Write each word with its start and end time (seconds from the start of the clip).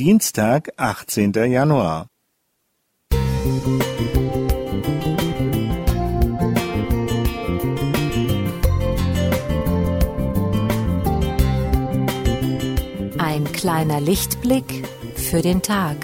Dienstag, 0.00 0.70
18. 0.78 1.34
Januar. 1.52 2.06
Ein 13.18 13.44
kleiner 13.52 14.00
Lichtblick 14.00 14.88
für 15.16 15.42
den 15.42 15.60
Tag. 15.60 15.96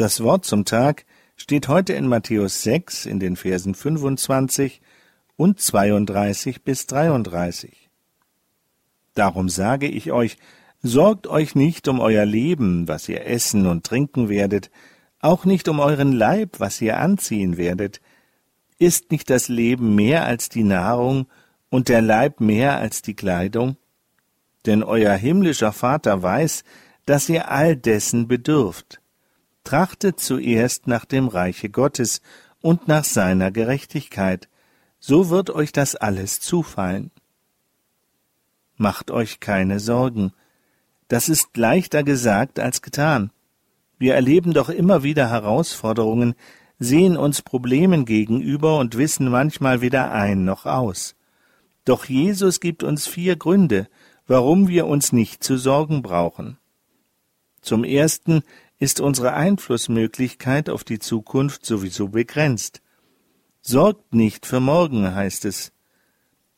Das 0.00 0.22
Wort 0.22 0.46
zum 0.46 0.64
Tag 0.64 1.04
steht 1.36 1.68
heute 1.68 1.92
in 1.92 2.06
Matthäus 2.06 2.62
6 2.62 3.04
in 3.04 3.20
den 3.20 3.36
Versen 3.36 3.74
25 3.74 4.80
und 5.36 5.60
32 5.60 6.62
bis 6.62 6.86
33. 6.86 7.90
Darum 9.12 9.50
sage 9.50 9.88
ich 9.88 10.10
euch, 10.10 10.38
sorgt 10.80 11.26
euch 11.26 11.54
nicht 11.54 11.86
um 11.86 12.00
euer 12.00 12.24
Leben, 12.24 12.88
was 12.88 13.10
ihr 13.10 13.26
essen 13.26 13.66
und 13.66 13.84
trinken 13.84 14.30
werdet, 14.30 14.70
auch 15.20 15.44
nicht 15.44 15.68
um 15.68 15.80
euren 15.80 16.12
Leib, 16.12 16.60
was 16.60 16.80
ihr 16.80 16.98
anziehen 16.98 17.58
werdet. 17.58 18.00
Ist 18.78 19.10
nicht 19.10 19.28
das 19.28 19.48
Leben 19.48 19.96
mehr 19.96 20.24
als 20.24 20.48
die 20.48 20.64
Nahrung 20.64 21.26
und 21.68 21.90
der 21.90 22.00
Leib 22.00 22.40
mehr 22.40 22.78
als 22.78 23.02
die 23.02 23.12
Kleidung? 23.12 23.76
Denn 24.64 24.82
euer 24.82 25.12
himmlischer 25.12 25.72
Vater 25.72 26.22
weiß, 26.22 26.64
dass 27.04 27.28
ihr 27.28 27.50
all 27.50 27.76
dessen 27.76 28.28
bedürft. 28.28 29.00
Trachtet 29.70 30.18
zuerst 30.18 30.88
nach 30.88 31.04
dem 31.04 31.28
Reiche 31.28 31.70
Gottes 31.70 32.22
und 32.60 32.88
nach 32.88 33.04
seiner 33.04 33.52
Gerechtigkeit, 33.52 34.48
so 34.98 35.30
wird 35.30 35.48
euch 35.48 35.70
das 35.70 35.94
alles 35.94 36.40
zufallen. 36.40 37.12
Macht 38.74 39.12
euch 39.12 39.38
keine 39.38 39.78
Sorgen. 39.78 40.32
Das 41.06 41.28
ist 41.28 41.56
leichter 41.56 42.02
gesagt 42.02 42.58
als 42.58 42.82
getan. 42.82 43.30
Wir 43.96 44.16
erleben 44.16 44.54
doch 44.54 44.70
immer 44.70 45.04
wieder 45.04 45.30
Herausforderungen, 45.30 46.34
sehen 46.80 47.16
uns 47.16 47.40
Problemen 47.40 48.06
gegenüber 48.06 48.76
und 48.80 48.98
wissen 48.98 49.30
manchmal 49.30 49.80
weder 49.80 50.10
ein 50.10 50.44
noch 50.44 50.66
aus. 50.66 51.14
Doch 51.84 52.06
Jesus 52.06 52.58
gibt 52.58 52.82
uns 52.82 53.06
vier 53.06 53.36
Gründe, 53.36 53.86
warum 54.26 54.66
wir 54.66 54.88
uns 54.88 55.12
nicht 55.12 55.44
zu 55.44 55.56
sorgen 55.56 56.02
brauchen. 56.02 56.58
Zum 57.62 57.84
ersten 57.84 58.42
ist 58.80 58.98
unsere 58.98 59.34
Einflussmöglichkeit 59.34 60.70
auf 60.70 60.82
die 60.82 60.98
Zukunft 60.98 61.64
sowieso 61.64 62.08
begrenzt. 62.08 62.80
Sorgt 63.60 64.14
nicht 64.14 64.46
für 64.46 64.58
morgen, 64.58 65.14
heißt 65.14 65.44
es. 65.44 65.70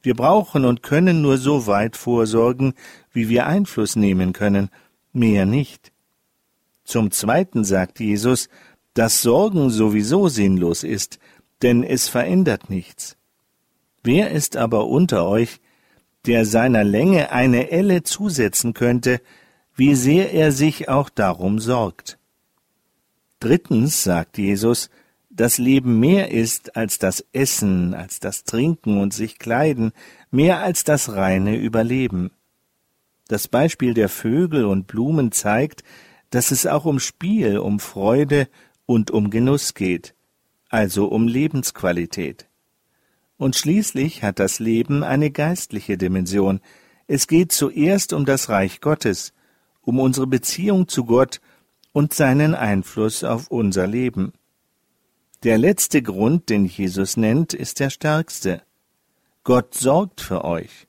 Wir 0.03 0.14
brauchen 0.14 0.64
und 0.64 0.83
können 0.83 1.20
nur 1.20 1.37
so 1.37 1.67
weit 1.67 1.97
vorsorgen, 1.97 2.75
wie 3.12 3.29
wir 3.29 3.47
Einfluss 3.47 3.97
nehmen 3.97 4.33
können, 4.33 4.70
mehr 5.12 5.47
nicht. 5.47 5.92
Zum 6.84 7.11
Zweiten 7.11 7.64
sagt 7.64 8.01
Jesus, 8.01 8.48
dass 8.95 9.23
Sorgen 9.23 9.70
sowieso 9.70 10.29
sinnlos 10.29 10.84
ist, 10.84 11.19
denn 11.62 11.83
es 11.83 12.09
verändert 12.09 12.70
nichts. 12.70 13.17
Wer 14.05 14.31
ist 14.31 14.57
aber 14.57 14.86
unter 14.86 15.27
euch, 15.27 15.61
der 16.27 16.45
seiner 16.45 16.84
Länge 16.84 17.33
eine 17.33 17.70
Elle 17.70 18.05
zusetzen 18.05 18.75
könnte, 18.75 19.20
wie 19.75 19.95
sehr 19.95 20.33
er 20.33 20.53
sich 20.53 20.89
auch 20.89 21.09
darum 21.09 21.59
sorgt. 21.59 22.19
Drittens 23.41 24.05
sagt 24.05 24.39
Jesus, 24.39 24.91
das 25.31 25.59
Leben 25.59 25.98
mehr 25.98 26.31
ist 26.31 26.77
als 26.77 26.98
das 26.98 27.25
Essen, 27.33 27.95
als 27.95 28.20
das 28.20 28.45
Trinken 28.45 29.01
und 29.01 29.14
sich 29.14 29.39
kleiden, 29.39 29.92
mehr 30.31 30.61
als 30.61 30.84
das 30.84 31.14
reine 31.14 31.56
Überleben. 31.56 32.30
Das 33.29 33.48
Beispiel 33.48 33.95
der 33.95 34.11
Vögel 34.11 34.67
und 34.67 34.86
Blumen 34.86 35.33
zeigt, 35.33 35.85
dass 36.29 36.51
es 36.51 36.67
auch 36.67 36.85
um 36.85 37.01
Spiel, 37.01 37.58
um 37.58 37.80
Freude 37.80 38.48
und 38.85 39.11
um 39.11 39.30
Genuss 39.30 39.75
geht, 39.75 40.14
also 40.69 41.07
um 41.07 41.27
Lebensqualität. 41.27 42.46
Und 43.39 43.57
schließlich 43.57 44.23
hat 44.23 44.39
das 44.39 44.58
Leben 44.58 45.02
eine 45.02 45.30
geistliche 45.30 45.96
Dimension. 45.96 46.61
Es 47.07 47.27
geht 47.27 47.52
zuerst 47.52 48.13
um 48.13 48.25
das 48.25 48.51
Reich 48.51 48.80
Gottes, 48.80 49.33
um 49.83 50.01
unsere 50.01 50.27
Beziehung 50.27 50.89
zu 50.89 51.05
Gott 51.05 51.41
und 51.93 52.15
seinen 52.15 52.55
Einfluss 52.55 53.25
auf 53.25 53.48
unser 53.48 53.87
Leben. 53.87 54.33
Der 55.43 55.59
letzte 55.59 56.03
Grund, 56.03 56.48
den 56.48 56.65
Jesus 56.65 57.17
nennt, 57.17 57.53
ist 57.53 57.81
der 57.81 57.91
stärkste. 57.91 58.63
Gott 59.45 59.75
sorgt 59.75 60.20
für 60.20 60.45
euch. 60.45 60.87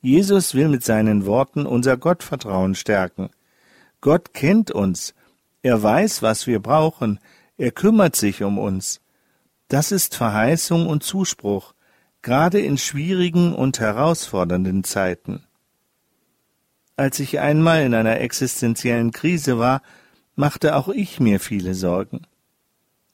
Jesus 0.00 0.54
will 0.54 0.68
mit 0.68 0.82
seinen 0.82 1.24
Worten 1.26 1.66
unser 1.66 1.96
Gottvertrauen 1.96 2.74
stärken. 2.74 3.30
Gott 4.00 4.34
kennt 4.34 4.70
uns, 4.70 5.14
er 5.62 5.82
weiß, 5.82 6.22
was 6.22 6.46
wir 6.46 6.60
brauchen, 6.60 7.20
er 7.58 7.70
kümmert 7.70 8.16
sich 8.16 8.42
um 8.42 8.58
uns. 8.58 9.00
Das 9.68 9.92
ist 9.92 10.16
Verheißung 10.16 10.88
und 10.88 11.02
Zuspruch, 11.02 11.74
gerade 12.22 12.60
in 12.60 12.78
schwierigen 12.78 13.54
und 13.54 13.78
herausfordernden 13.78 14.84
Zeiten. 14.84 15.44
Als 17.00 17.18
ich 17.18 17.38
einmal 17.38 17.82
in 17.82 17.94
einer 17.94 18.20
existenziellen 18.20 19.10
Krise 19.10 19.58
war, 19.58 19.80
machte 20.36 20.76
auch 20.76 20.88
ich 20.90 21.18
mir 21.18 21.40
viele 21.40 21.72
Sorgen. 21.72 22.26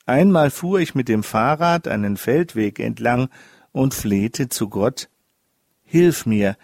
Einmal 0.06 0.50
fuhr 0.50 0.80
ich 0.80 0.97
mit 0.97 1.08
dem 1.08 1.22
Fahrrad 1.22 1.86
einen 1.86 2.16
Feldweg 2.16 2.80
entlang 2.80 3.28
und 3.70 3.94
flehte 3.94 4.48
zu 4.48 4.69
Gott 4.70 5.08
Hilf 5.84 6.26
mir, 6.26 6.56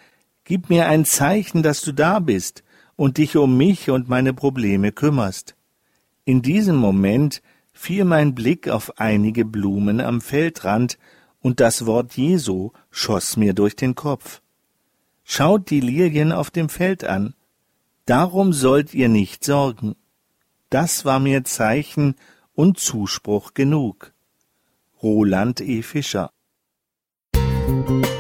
gib 0.43 0.69
mir 0.69 0.89
ein 0.89 1.05
Zeichen, 1.05 1.63
dass 1.63 1.81
du 1.81 1.93
da 1.93 2.19
bist 2.19 2.65
und 2.97 3.19
dich 3.19 3.37
um 3.37 3.57
mich 3.57 3.89
und 3.89 4.09
meine 4.09 4.35
Probleme 4.35 4.91
kümmerst. 4.91 5.55
In 6.25 6.43
diesem 6.43 6.75
Moment 6.75 7.41
fiel 7.73 8.05
mein 8.05 8.35
Blick 8.35 8.69
auf 8.69 8.99
einige 8.99 9.45
Blumen 9.45 10.01
am 10.01 10.21
Feldrand, 10.21 10.99
und 11.39 11.61
das 11.61 11.87
Wort 11.87 12.17
Jesu 12.17 12.73
schoss 12.91 13.37
mir 13.37 13.55
durch 13.55 13.77
den 13.77 13.95
Kopf. 13.95 14.42
Schaut 15.35 15.71
die 15.71 15.81
Lilien 15.81 16.31
auf 16.31 16.51
dem 16.51 16.69
Feld 16.69 17.05
an. 17.05 17.33
Darum 18.05 18.53
sollt 18.53 18.93
ihr 18.93 19.09
nicht 19.09 19.45
sorgen. 19.45 19.97
Das 20.69 21.07
war 21.07 21.21
mir 21.21 21.43
Zeichen 21.45 22.17
und 22.53 22.79
Zuspruch 22.79 23.55
genug. 23.55 24.13
Roland 25.03 25.63
E. 25.63 25.81
Fischer 25.81 26.33
Musik 27.35 28.12